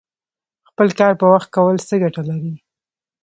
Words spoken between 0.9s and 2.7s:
کار په وخت کول څه ګټه لري؟